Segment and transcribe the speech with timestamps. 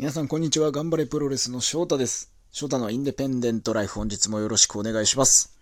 [0.00, 0.72] 皆さんこんにちは。
[0.72, 2.32] 頑張れプロレスの翔太です。
[2.52, 5.54] 翔太のインデペンデントライフ本日もよろしくお願いします。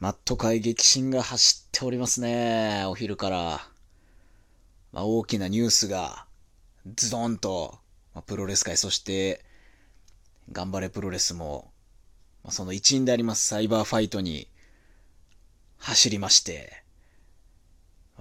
[0.00, 2.84] マット界激震が走っておりますね。
[2.86, 3.66] お昼から。
[4.92, 6.26] まあ、大きなニュースが
[6.96, 7.78] ズドンと、
[8.14, 9.42] まあ、プロレス界、そして
[10.52, 11.72] 頑張れプロレスも、
[12.42, 14.48] まあ、その一員でありますサイバーファイトに
[15.78, 16.83] 走りまして、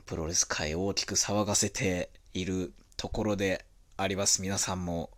[0.01, 3.65] プロレス界を大きく騒がせているところで
[3.95, 4.41] あります。
[4.41, 5.11] 皆さんも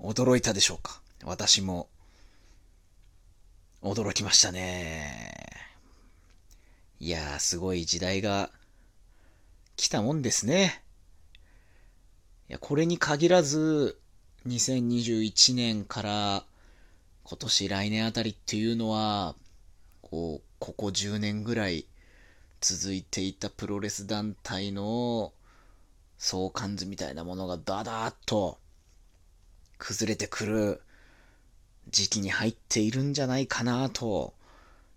[0.00, 1.02] 驚いたでしょうか？
[1.24, 1.88] 私も
[3.82, 5.32] 驚きましたね。
[7.00, 8.50] いやー、すごい時代が
[9.76, 10.82] 来たもんですね。
[12.48, 14.00] いや、これに限らず、
[14.46, 16.44] 2021年から
[17.22, 19.36] 今年来年あたりっていうのは、
[20.02, 21.86] こう、ここ10年ぐらい
[22.60, 25.32] 続いていたプロレス団体の
[26.18, 28.58] 相関図みたいなものがダダーッと
[29.78, 30.82] 崩れてくる
[31.90, 34.34] 時期に入っているんじゃないかなと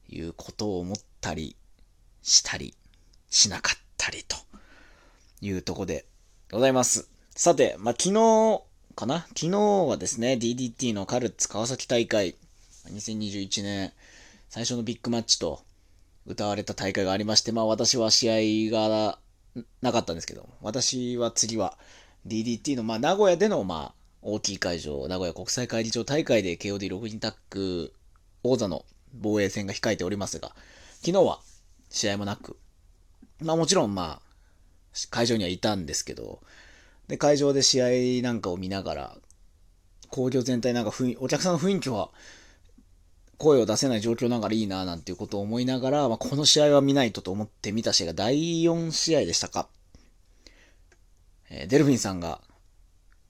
[0.10, 1.56] いうことを思ったり
[2.24, 2.74] したり
[3.30, 4.36] しなかったりと
[5.42, 6.06] いうとこで
[6.52, 7.08] ございます。
[7.36, 8.62] さて、まあ、昨日
[8.96, 9.26] かな？
[9.30, 12.36] 昨日はですね、DDT のカルツ川崎大会
[12.88, 13.94] 2021年
[14.50, 15.62] 最初のビッグマッチと
[16.26, 19.20] 歌われた大会がありまして、まあ私は試合が
[19.82, 21.78] なかったんですけど、私は次は
[22.28, 27.92] DDT の、まあ名古屋での、まあ大きい会場、名古屋国際会議場大会で KOD6 人タッグ
[28.44, 30.56] 王座の防衛戦が控えておりますが、
[31.04, 31.40] 昨日は
[31.90, 32.58] 試合もなく、
[33.42, 34.22] まあもちろんまあ、
[35.10, 36.42] 会場にはいたんですけど、
[37.08, 37.82] で、会場で試
[38.20, 39.18] 合なんかを見ながら、
[40.10, 42.10] 工業全体なんか雰お客さんの雰囲気は
[43.42, 49.68] 声を出せない状況ながらいいななんていうことを思いながら、まあ、この試合は見ないとと思って見た試合が第4試合でしたか。
[51.50, 52.40] えー、デルフィンさんが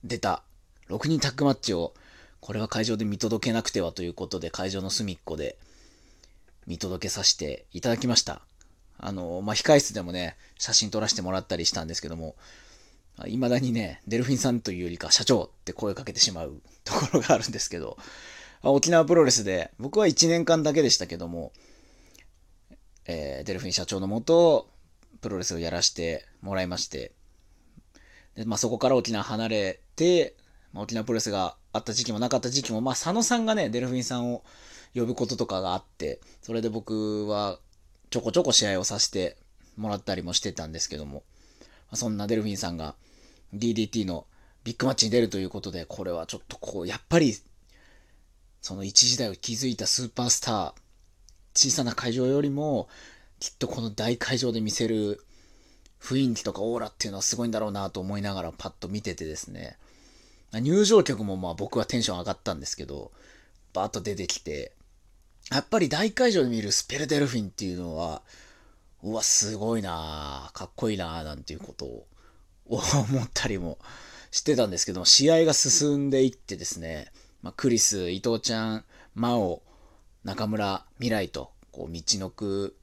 [0.04, 0.42] 出た
[0.90, 1.94] 6人タッグマッチを、
[2.40, 5.56] これは会場で見届けなくてはということで、会場の隅っこで
[6.66, 8.42] 見届けさせていただきました。
[8.98, 12.36] あの、まあ、控室でもね、写真撮らせてもらったりしたんですけども、
[13.24, 17.96] 未だにね、デルフィンさんというよりか社長って声をかけてしまうところがあるんですけど、
[18.70, 21.52] 沖縄プロレスで、僕は1年間だけでしたけども、
[23.06, 24.68] えー、デルフィン社長のもと、
[25.20, 27.12] プロレスをやらせてもらいまして、
[28.36, 30.36] でまあ、そこから沖縄離れて、
[30.72, 34.42] まあ、沖縄プロレスがあった時期もなかった時期も、まあ、佐野さんがね、デルフィンさんを
[34.94, 37.58] 呼ぶこととかがあって、それで僕は
[38.10, 39.36] ちょこちょこ試合をさせて
[39.76, 41.22] もらったりもしてたんですけども、
[41.90, 42.94] ま、そんなデルフィンさんが
[43.54, 44.26] DDT の
[44.64, 47.34] ビッグマッチに出るということで、これはちょっとこう、やっぱり
[48.62, 50.72] その一時代を築いたスーパースター、
[51.54, 52.88] 小さな会場よりも、
[53.40, 55.20] きっとこの大会場で見せる
[56.00, 59.76] 雰囲気とかオーラっていうのはすごいんだろうなと思いながらパッと見ててですね、
[60.52, 63.10] 入場曲もまあ僕はテンション上がったんですけど、
[63.72, 64.72] バーッと出てきて、
[65.50, 68.22] やっぱり大会場で見るスペルデルフィンっていうのは、
[69.02, 72.06] うわ、すごいなかっこいいななんていうことを
[72.66, 72.80] 思
[73.20, 73.78] ったりも
[74.30, 77.10] してたんですけど、試合が進んでいってですね、
[77.42, 79.62] まあ、クリス、伊藤ちゃん、真央、
[80.24, 82.76] 中村、未来と、こう、道のく、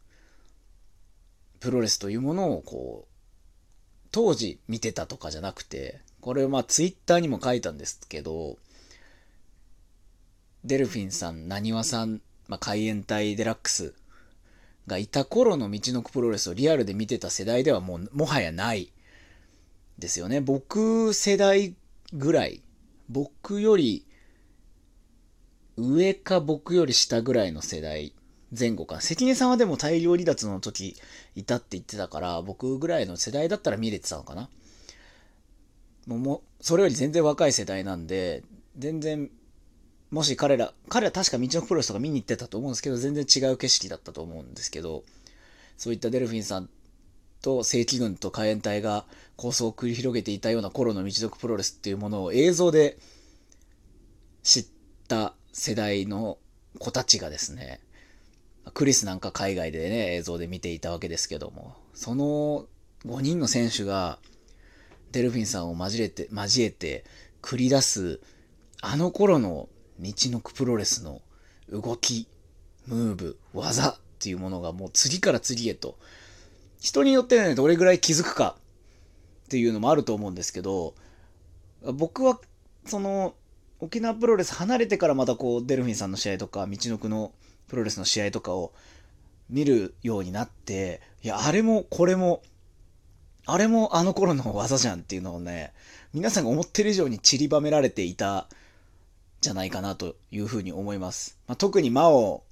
[1.60, 8.58] プロレスというものを、こう、当時見てたとかじゃなくて、これまあ、ツイッターにも書いたんですけど、
[10.66, 13.94] デルフィンさん、なにわさん、まあ、海援隊デラックス
[14.88, 18.92] がいた頃の道のくプロレスをリアルで見てた世代ではもう、もはやない
[20.00, 20.42] ですよね。
[20.42, 21.76] 僕世代
[22.12, 22.62] ぐらい、
[23.08, 24.06] 僕より、
[25.80, 28.14] 上か僕より下ぐらいの世代
[28.58, 29.02] 前後か。
[29.02, 30.96] 関根さんはでも大量離脱の時
[31.36, 34.50] いたって言ってたから、僕ぐらいの世代だったら見れてたのかな。
[36.08, 38.44] もう、もそれより全然若い世代なんで、
[38.78, 39.30] 全然、
[40.12, 45.04] もし彼ら、彼ら確か道のプロレスとか見に行ってたと思うんですけど、全然違う景色だったと思うんですけど、
[45.78, 46.70] そういったデルフィンさん
[47.42, 52.98] と正規軍と海援隊が構想を繰り広げていたような頃の道のプロレスっていうものを映像で
[54.44, 54.66] 知っ
[55.08, 56.38] た世代の
[56.80, 57.82] 子たちがですね、
[58.74, 62.66] クリスなんか海外でね、映像で見ていたわけですけども、その
[63.06, 64.20] 5人の選手が
[65.12, 67.04] デルフィンさんを交えて、交えて
[67.42, 68.22] 繰り出す、
[68.82, 69.68] あの頃の
[70.00, 71.22] 道のくプロレスの
[71.70, 72.30] 動き、
[72.88, 76.00] ムーブ、技っていうものがもう次から次へと、
[76.80, 78.56] 人によってね、どれぐらい気づくか
[79.48, 80.96] っていうのもあると思うんですけど、
[81.84, 82.40] 僕は、
[82.86, 83.36] その、
[83.80, 87.32] 沖縄プロレス離れてからまたこうデルフィンさんの試合とか道のくの
[87.68, 88.74] プロレスの試合とかを
[89.50, 92.42] 見るようになっていやあれもこれも
[93.52, 95.74] あれもあの頃の技じゃんっていうのをね、
[96.14, 98.48] 皆さんが思ってる以上に散りばめられていた
[99.42, 101.38] じゃないかなというふうに思います。
[101.48, 102.44] まあ、特に魔王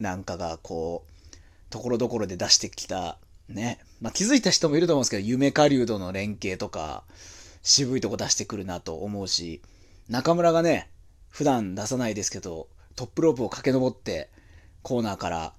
[0.00, 1.30] なんかがこう、
[1.70, 3.18] ところどころで出してきた、
[3.48, 3.78] ね。
[4.00, 7.04] まあ、気づいた人もいると思うんですけど、夢狩人の連携とか、
[7.62, 9.60] 渋いとこ出してくるなと思うし、
[10.10, 10.90] 中村がね、
[11.28, 12.66] 普段出さないですけど、
[12.96, 14.28] トップロープを駆け上って、
[14.82, 15.54] コーナーから、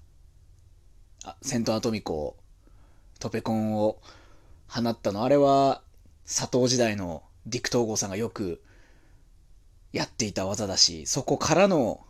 [1.24, 2.36] あセントアトミコ、
[3.19, 4.01] トペコンを
[4.68, 5.81] 放ったの、あれは、
[6.27, 8.62] 佐藤時代のディク東郷さんがよく
[9.94, 12.06] やっていた技だし、そこからの、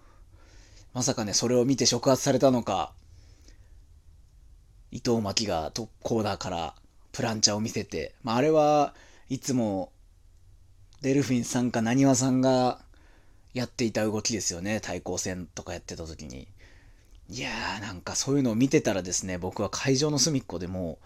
[0.93, 2.91] まさかね、それを見て触発されたのか、
[4.89, 6.73] 伊藤巻がトコーナーから
[7.11, 8.95] プランチャーを見せて、まあ、あれは
[9.29, 9.91] いつも
[11.01, 12.79] デルフィンさんか何わさんが
[13.53, 14.79] やっていた動きですよね。
[14.81, 16.47] 対抗戦とかやってた時に。
[17.27, 20.99] いやーなんかそういうのを見てたらですね、僕は会場の隅っこでも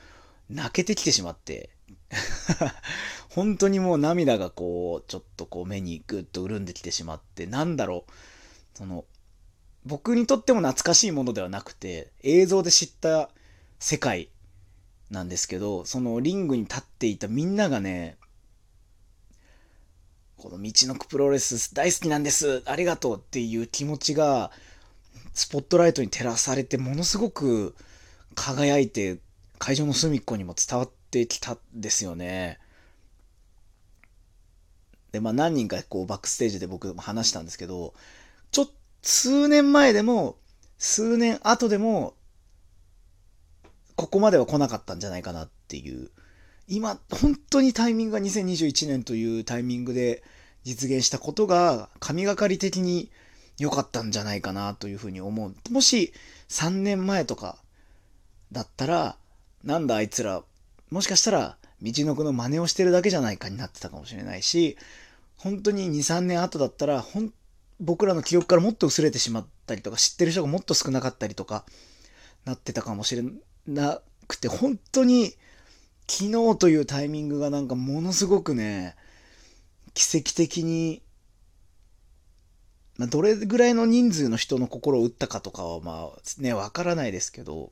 [0.49, 1.69] う泣けてきてしまって、
[3.29, 8.11] 本当にもう涙がこう、ちょっとこう目にグッと潤んできてしまって、なんだろう、
[8.77, 9.05] その、
[9.85, 13.29] 僕にとっても懐かしいものではなくて、映像で知った
[13.79, 14.29] 世界
[15.09, 18.17] なんですけど、そのリングに立っていたみんながね、
[20.37, 24.51] この道のくプロレス大好きなんです、ありがとうっていう気持ちが、
[25.33, 27.75] スポットライトに照らされて、ものすごく
[28.35, 29.19] 輝いて、
[29.57, 32.59] 会場の隅っこにも伝わってきたんですよね。
[35.13, 37.93] で、まあ何人かこうバックステージで僕も話したんですけど、
[38.51, 40.37] ちょっと数年前でも、
[40.77, 42.15] 数年後でも、
[43.95, 46.11] ここまでは来なかったんじゃないかなっていう。
[46.67, 50.23] 今、本当にタイミングが2021年というタイミングで
[50.63, 53.11] 実現したことが神がかり的に
[53.59, 55.53] 良かったんじゃないかなというふうに思う。
[55.71, 56.13] もし
[56.49, 57.57] 3年前とか
[58.51, 59.17] だったら、
[59.63, 60.43] なんだあいつら、
[60.89, 64.77] もしかしたら道のくの真似をしてるだけじゃないかになってたかもしれないし、
[65.37, 67.33] 本当に2、3年後だったら、ほん、
[67.79, 71.65] 僕らの記憶からもっと薄れてしまったりとか、知ってる人がもっと少なかったりとか、
[72.45, 73.23] なってたかもしれ
[73.67, 75.35] なくて、本当に
[76.07, 78.95] 昨日というタイミングがなんかものすごくね、
[79.93, 81.01] 奇跡的に、
[82.97, 87.71] まあ、どれぐらいの人数の人の心を打ったかとかはまあね、わからないですけど、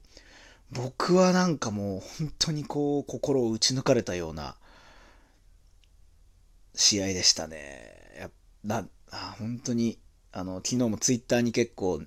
[0.72, 4.56] 僕はなんかもう本当にこう心を打ち抜かれたような
[6.76, 7.94] 試合でしたね。
[8.18, 8.30] や
[8.64, 8.88] な
[9.38, 10.00] 本当に、
[10.32, 12.02] あの、昨日もツイッターに結構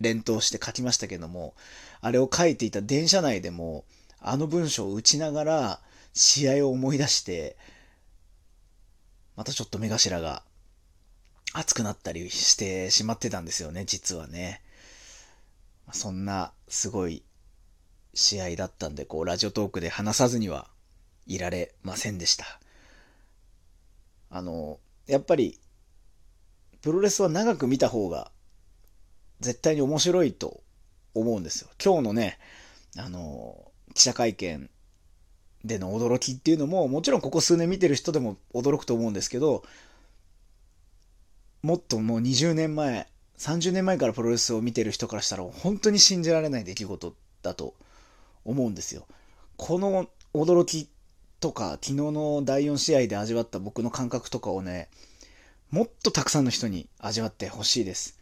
[0.00, 1.54] 連投して書きましたけども、
[2.00, 3.84] あれを書いていた電車内でも、
[4.20, 5.80] あの文章を打ちながら
[6.12, 7.56] 試合を思い出して、
[9.36, 10.42] またちょっと目頭が
[11.52, 14.62] 熱くなったりしてしまってたんですよね、実はね。
[15.92, 17.24] そんなすごい
[18.14, 20.68] 試合だったんで、こう、ラジオトークで話さずには
[21.26, 22.44] いられませんでした。
[24.30, 25.58] あの、やっぱり、
[26.82, 28.30] プロレスは長く見た方が
[29.40, 30.62] 絶対に面白いと
[31.14, 31.70] 思うんですよ。
[31.82, 32.38] 今日のね、
[32.96, 34.70] あの、記者会見
[35.64, 39.62] での驚きっていうのも、もちろんここ数年見てる人でも驚くと思うんですけど、
[41.62, 43.06] もっともう20年前、
[43.38, 47.74] 30年前からプロレスを見てる人からしたら本当に信じられない出来事だと
[48.44, 49.06] 思うんですよ。
[49.56, 50.88] この驚き
[51.40, 54.88] とか、昨日の第4試合で味わった僕の感覚とかをね、
[55.70, 58.18] もっとたくさんの人に味わってほしいです。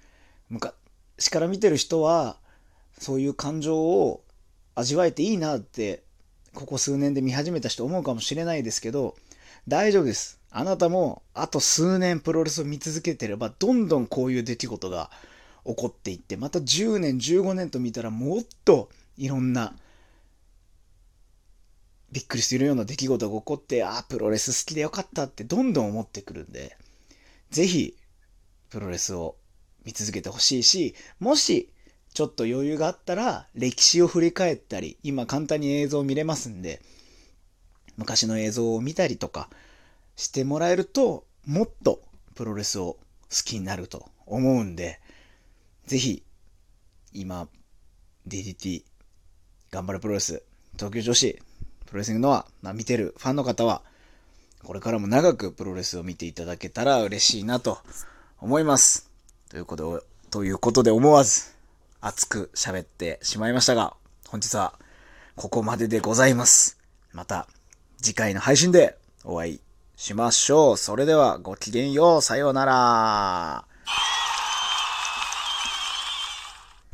[0.49, 2.37] 昔から見てる人は、
[2.99, 4.25] そういう感情を
[4.79, 6.05] 味わえていいなって、
[6.55, 9.17] ここ数年で見始めた人思うかもしれないですけど、
[9.67, 10.39] 大丈夫です。
[10.53, 15.11] あなたも、あと数年プロレスを見続けてれば、どんどんこういう出来事が
[15.67, 19.75] 起こっていって、また10年、15年と見たら、もっといろんな、
[22.13, 26.77] びっくりするような出来事が起こって、ああ、プロレス好きでよかったってどんどん思ってくるんで、
[27.51, 27.97] ぜひ、
[28.71, 29.35] プロレスを
[29.85, 31.69] 見続けてほしいし、もし、
[32.15, 36.81] ちょっと余裕があったら、歴史を振り返ったり、今簡単に映像を見れますんで、
[37.97, 39.51] 昔の映像を見たりとか
[40.17, 42.03] してもらえると、もっと
[42.35, 42.99] プロレスを好
[43.45, 45.01] きになると思うんで、
[45.87, 46.23] ぜひ、
[47.13, 47.49] 今、
[48.27, 48.85] DDT、
[49.71, 50.43] 頑張るプロレス、
[50.75, 51.39] 東京女子、
[51.87, 53.83] プロレスリングのは、まあ、見てるファンの方は、
[54.65, 57.79] これからも長くプロレスを見ていただけたら嬉しいなと
[58.41, 59.11] 思います。
[59.49, 61.58] ということで、ということで思わず、
[62.01, 63.95] 熱く喋ってしまいましたが、
[64.29, 64.75] 本日は
[65.37, 66.79] ここまででございます。
[67.13, 67.49] また
[68.01, 69.61] 次回の配信でお会い
[69.97, 70.77] しましょう。
[70.77, 72.23] それではごきげんよう。
[72.23, 74.18] さようなら。